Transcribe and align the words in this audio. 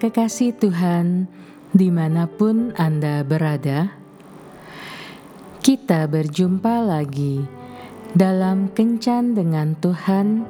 kekasih 0.00 0.56
Tuhan, 0.56 1.28
di 1.76 1.92
mana 1.92 2.24
pun 2.24 2.72
Anda 2.80 3.20
berada, 3.20 3.92
kita 5.60 6.08
berjumpa 6.08 6.88
lagi 6.88 7.44
dalam 8.16 8.72
Kencan 8.72 9.36
dengan 9.36 9.76
Tuhan, 9.76 10.48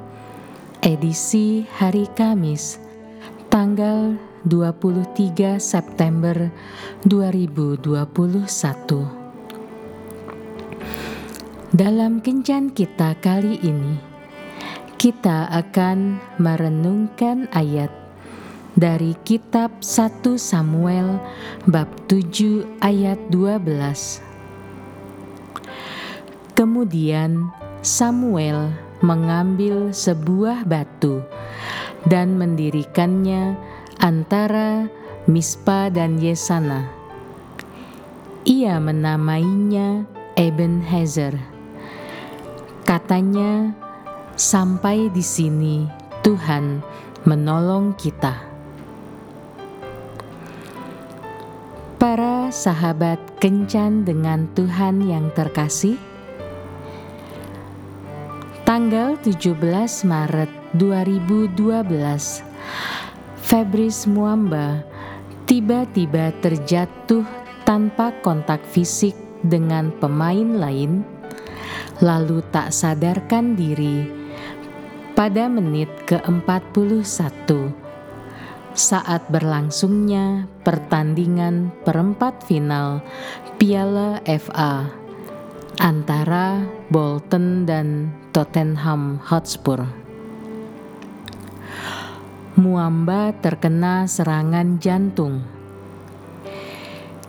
edisi 0.87 1.67
hari 1.67 2.07
Kamis, 2.15 2.79
tanggal 3.51 4.15
23 4.47 5.59
September 5.59 6.55
2021. 7.03 8.07
Dalam 11.75 12.23
Kencan 12.23 12.71
kita 12.71 13.19
kali 13.19 13.59
ini, 13.67 13.99
kita 14.95 15.51
akan 15.51 16.23
merenungkan 16.39 17.51
ayat 17.51 18.00
dari 18.79 19.17
kitab 19.27 19.83
1 19.83 20.37
Samuel 20.39 21.19
bab 21.67 21.89
7 22.07 22.67
ayat 22.83 23.19
12. 23.33 24.21
Kemudian 26.55 27.49
Samuel 27.81 28.69
mengambil 29.01 29.97
sebuah 29.97 30.69
batu 30.69 31.25
dan 32.05 32.37
mendirikannya 32.37 33.57
antara 34.01 34.89
Mispa 35.25 35.89
dan 35.89 36.21
Yesana. 36.21 36.89
Ia 38.45 38.81
menamainya 38.81 40.05
Eben 40.41 40.81
Ebenhezer. 40.81 41.37
Katanya, 42.89 43.77
sampai 44.41 45.13
di 45.13 45.21
sini 45.21 45.85
Tuhan 46.25 46.81
menolong 47.29 47.93
kita. 48.01 48.50
Sahabat 52.51 53.23
kencan 53.39 54.03
dengan 54.03 54.51
Tuhan 54.59 55.07
yang 55.07 55.31
terkasih, 55.39 55.95
tanggal 58.67 59.15
17 59.23 59.55
Maret 60.03 60.51
2012, 60.75 62.43
Febris 63.39 64.11
Muamba 64.11 64.83
tiba-tiba 65.47 66.35
terjatuh 66.43 67.23
tanpa 67.63 68.11
kontak 68.19 68.67
fisik 68.67 69.15
dengan 69.47 69.95
pemain 70.03 70.59
lain, 70.59 71.07
lalu 72.03 72.43
tak 72.51 72.75
sadarkan 72.75 73.55
diri. 73.55 74.11
Pada 75.15 75.47
menit 75.47 75.87
ke-41 76.11 77.90
saat 78.75 79.27
berlangsungnya 79.29 80.47
pertandingan 80.63 81.75
perempat 81.83 82.47
final 82.47 83.03
Piala 83.59 84.23
FA 84.25 84.89
antara 85.83 86.65
Bolton 86.89 87.67
dan 87.67 88.15
Tottenham 88.31 89.19
Hotspur. 89.21 89.83
Muamba 92.61 93.33
terkena 93.41 94.05
serangan 94.05 94.77
jantung. 94.79 95.43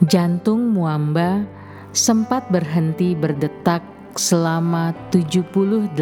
Jantung 0.03 0.75
Muamba 0.75 1.47
sempat 1.95 2.51
berhenti 2.51 3.15
berdetak 3.15 3.83
selama 4.19 4.91
78 5.09 5.95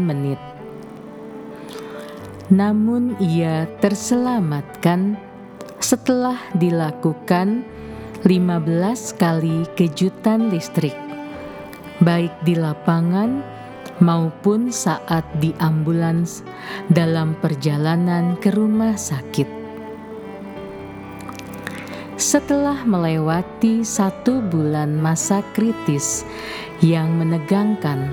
menit 0.00 0.49
namun 2.50 3.14
ia 3.22 3.70
terselamatkan 3.78 5.14
setelah 5.78 6.36
dilakukan 6.58 7.62
15 8.26 9.16
kali 9.16 9.64
kejutan 9.78 10.52
listrik, 10.52 10.92
baik 12.02 12.34
di 12.44 12.58
lapangan 12.58 13.40
maupun 14.02 14.68
saat 14.74 15.24
di 15.38 15.54
ambulans 15.62 16.44
dalam 16.90 17.38
perjalanan 17.38 18.36
ke 18.36 18.52
rumah 18.52 18.98
sakit. 18.98 19.48
Setelah 22.20 22.84
melewati 22.84 23.80
satu 23.80 24.44
bulan 24.44 25.00
masa 25.00 25.40
kritis 25.56 26.28
yang 26.84 27.16
menegangkan, 27.16 28.12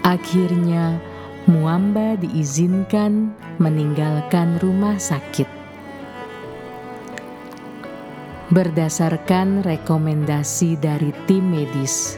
akhirnya 0.00 1.09
Muamba 1.50 2.14
diizinkan 2.14 3.34
meninggalkan 3.58 4.62
rumah 4.62 4.94
sakit. 5.02 5.50
Berdasarkan 8.54 9.66
rekomendasi 9.66 10.78
dari 10.78 11.10
tim 11.26 11.50
medis, 11.50 12.14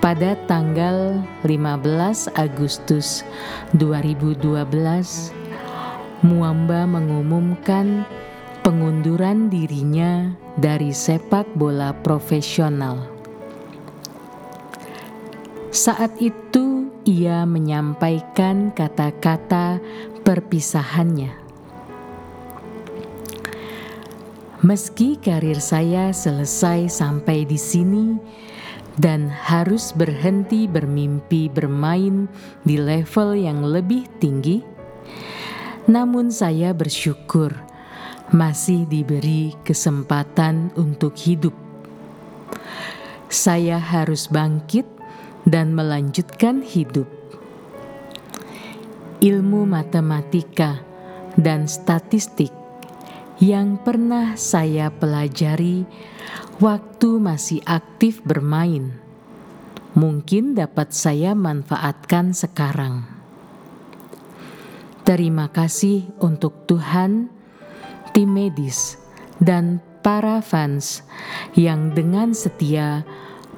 pada 0.00 0.40
tanggal 0.48 1.20
15 1.44 2.32
Agustus 2.32 3.28
2012, 3.76 4.40
Muamba 6.24 6.88
mengumumkan 6.88 8.08
pengunduran 8.64 9.52
dirinya 9.52 10.32
dari 10.56 10.96
sepak 10.96 11.44
bola 11.52 11.92
profesional. 11.92 13.04
Saat 15.68 16.16
itu 16.24 16.63
ia 17.04 17.44
menyampaikan 17.44 18.72
kata-kata 18.72 19.78
perpisahannya. 20.24 21.36
Meski 24.64 25.20
karir 25.20 25.60
saya 25.60 26.08
selesai 26.16 26.88
sampai 26.88 27.44
di 27.44 27.60
sini 27.60 28.16
dan 28.96 29.28
harus 29.28 29.92
berhenti 29.92 30.64
bermimpi 30.64 31.52
bermain 31.52 32.24
di 32.64 32.80
level 32.80 33.36
yang 33.36 33.60
lebih 33.60 34.08
tinggi, 34.24 34.64
namun 35.84 36.32
saya 36.32 36.72
bersyukur 36.72 37.52
masih 38.32 38.88
diberi 38.88 39.52
kesempatan 39.68 40.72
untuk 40.80 41.12
hidup. 41.20 41.52
Saya 43.28 43.76
harus 43.76 44.32
bangkit 44.32 44.93
dan 45.44 45.76
melanjutkan 45.76 46.64
hidup. 46.64 47.08
Ilmu 49.24 49.64
matematika 49.64 50.84
dan 51.36 51.64
statistik 51.64 52.52
yang 53.40 53.80
pernah 53.80 54.36
saya 54.36 54.92
pelajari 54.92 55.88
waktu 56.60 57.18
masih 57.18 57.60
aktif 57.64 58.20
bermain, 58.22 58.94
mungkin 59.96 60.54
dapat 60.54 60.92
saya 60.92 61.32
manfaatkan 61.32 62.36
sekarang. 62.36 63.04
Terima 65.04 65.52
kasih 65.52 66.08
untuk 66.20 66.64
Tuhan, 66.64 67.28
tim 68.16 68.30
medis, 68.32 68.96
dan 69.36 69.84
para 70.00 70.40
fans 70.40 71.04
yang 71.52 71.92
dengan 71.92 72.32
setia 72.32 73.04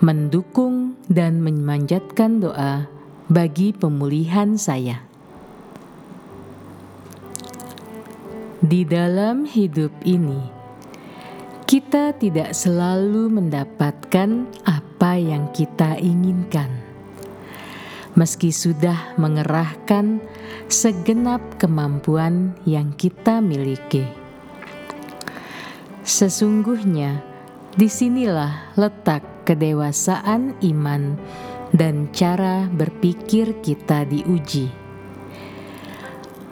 mendukung 0.04 1.00
dan 1.08 1.40
memanjatkan 1.40 2.44
doa 2.44 2.84
bagi 3.32 3.72
pemulihan 3.72 4.60
saya. 4.60 5.00
Di 8.60 8.84
dalam 8.84 9.48
hidup 9.48 9.92
ini, 10.04 10.42
kita 11.64 12.12
tidak 12.18 12.52
selalu 12.52 13.30
mendapatkan 13.30 14.48
apa 14.66 15.12
yang 15.16 15.48
kita 15.54 15.96
inginkan. 16.02 16.68
Meski 18.16 18.48
sudah 18.48 19.12
mengerahkan 19.20 20.24
segenap 20.72 21.40
kemampuan 21.60 22.56
yang 22.64 22.96
kita 22.96 23.44
miliki, 23.44 24.08
sesungguhnya 26.00 27.35
di 27.76 27.92
sinilah 27.92 28.72
letak 28.80 29.44
kedewasaan 29.44 30.56
iman 30.64 31.20
dan 31.76 32.08
cara 32.08 32.64
berpikir 32.72 33.60
kita 33.60 34.08
diuji. 34.08 34.72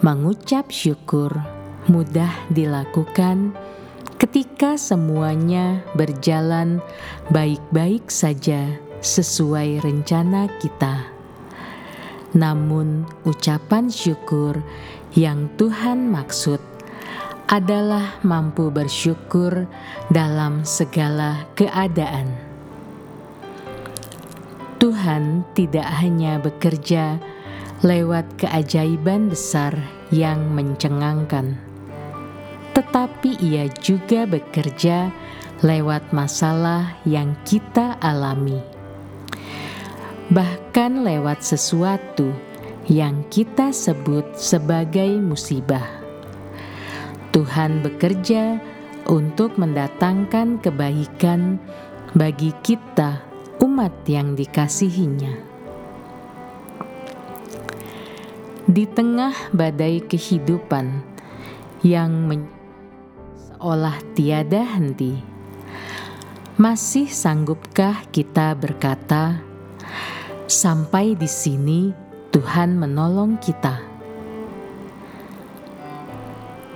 Mengucap 0.04 0.68
syukur 0.68 1.32
mudah 1.88 2.28
dilakukan 2.52 3.56
ketika 4.20 4.76
semuanya 4.76 5.80
berjalan 5.96 6.84
baik-baik 7.32 8.12
saja 8.12 8.76
sesuai 9.00 9.80
rencana 9.80 10.52
kita. 10.60 11.08
Namun, 12.36 13.08
ucapan 13.24 13.88
syukur 13.88 14.60
yang 15.16 15.48
Tuhan 15.56 16.10
maksud 16.10 16.73
adalah 17.48 18.16
mampu 18.24 18.72
bersyukur 18.72 19.68
dalam 20.08 20.64
segala 20.64 21.44
keadaan. 21.52 22.32
Tuhan 24.80 25.44
tidak 25.56 25.88
hanya 26.04 26.40
bekerja 26.40 27.20
lewat 27.80 28.24
keajaiban 28.36 29.32
besar 29.32 29.76
yang 30.12 30.52
mencengangkan, 30.52 31.56
tetapi 32.76 33.40
Ia 33.40 33.68
juga 33.80 34.28
bekerja 34.28 35.08
lewat 35.64 36.12
masalah 36.12 37.00
yang 37.08 37.32
kita 37.48 37.96
alami, 38.00 38.60
bahkan 40.28 41.00
lewat 41.00 41.40
sesuatu 41.40 42.28
yang 42.84 43.24
kita 43.32 43.72
sebut 43.72 44.36
sebagai 44.36 45.16
musibah. 45.16 46.03
Tuhan 47.34 47.82
bekerja 47.82 48.62
untuk 49.10 49.58
mendatangkan 49.58 50.62
kebaikan 50.62 51.58
bagi 52.14 52.54
kita, 52.62 53.26
umat 53.58 53.90
yang 54.06 54.38
dikasihinya. 54.38 55.34
Di 58.70 58.86
tengah 58.86 59.34
badai 59.50 60.06
kehidupan 60.06 61.02
yang 61.82 62.46
seolah 63.34 63.98
tiada 64.14 64.62
henti, 64.78 65.18
masih 66.54 67.10
sanggupkah 67.10 68.06
kita 68.14 68.54
berkata, 68.54 69.42
"Sampai 70.46 71.18
di 71.18 71.26
sini 71.26 71.90
Tuhan 72.30 72.78
menolong 72.78 73.42
kita"? 73.42 73.93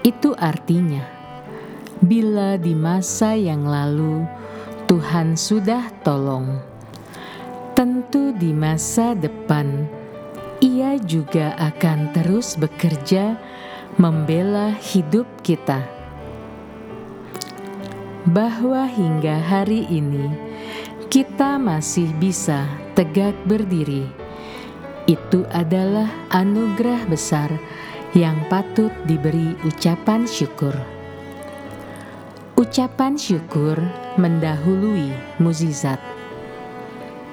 Itu 0.08 0.32
artinya, 0.40 1.04
bila 2.00 2.56
di 2.56 2.72
masa 2.72 3.36
yang 3.36 3.68
lalu 3.68 4.24
Tuhan 4.88 5.36
sudah 5.36 5.92
tolong, 6.00 6.64
tentu 7.76 8.32
di 8.32 8.56
masa 8.56 9.12
depan 9.12 9.84
Ia 10.64 10.96
juga 11.04 11.52
akan 11.60 12.16
terus 12.16 12.56
bekerja 12.56 13.36
membela 14.00 14.72
hidup 14.80 15.28
kita. 15.44 15.84
Bahwa 18.24 18.88
hingga 18.88 19.44
hari 19.44 19.92
ini 19.92 20.32
kita 21.12 21.60
masih 21.60 22.08
bisa 22.16 22.64
tegak 22.96 23.36
berdiri, 23.44 24.08
itu 25.04 25.44
adalah 25.52 26.08
anugerah 26.32 27.04
besar 27.12 27.52
yang 28.18 28.42
patut 28.50 28.90
diberi 29.06 29.54
ucapan 29.62 30.26
syukur. 30.26 30.74
Ucapan 32.58 33.14
syukur 33.14 33.78
mendahului 34.18 35.14
mukjizat. 35.38 36.02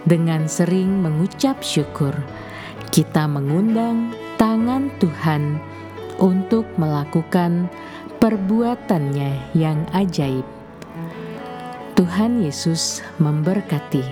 Dengan 0.06 0.46
sering 0.46 1.02
mengucap 1.02 1.66
syukur, 1.66 2.14
kita 2.94 3.26
mengundang 3.26 4.14
tangan 4.38 4.94
Tuhan 5.02 5.58
untuk 6.22 6.70
melakukan 6.78 7.66
perbuatannya 8.22 9.58
yang 9.58 9.90
ajaib. 9.98 10.46
Tuhan 11.98 12.46
Yesus 12.46 13.02
memberkati. 13.18 14.06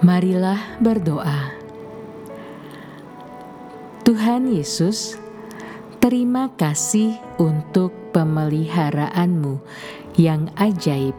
Marilah 0.00 0.80
berdoa. 0.80 1.61
Tuhan 4.12 4.44
Yesus, 4.44 5.16
terima 5.96 6.52
kasih 6.60 7.16
untuk 7.40 7.96
pemeliharaanmu 8.12 9.56
yang 10.20 10.52
ajaib, 10.60 11.16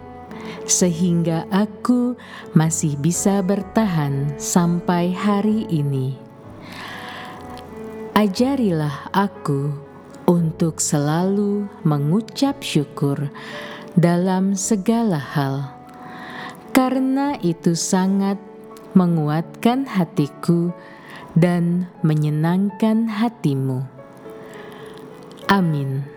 sehingga 0.69 1.49
aku 1.49 2.13
masih 2.53 2.93
bisa 3.01 3.41
bertahan 3.41 4.37
sampai 4.37 5.09
hari 5.09 5.65
ini. 5.73 6.21
Ajarilah 8.13 9.09
aku 9.09 9.73
untuk 10.29 10.77
selalu 10.77 11.65
mengucap 11.81 12.61
syukur 12.61 13.33
dalam 13.97 14.53
segala 14.53 15.17
hal, 15.17 15.65
karena 16.77 17.41
itu 17.41 17.73
sangat 17.73 18.37
menguatkan 18.93 19.89
hatiku 19.89 20.69
dan 21.33 21.89
menyenangkan 22.05 23.09
hatimu. 23.09 23.85
Amin. 25.49 26.12